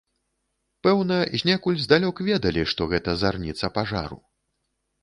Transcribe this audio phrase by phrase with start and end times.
[0.87, 4.17] Пэўна, знекуль здалёк ведалі, што гэта зарніца пажару.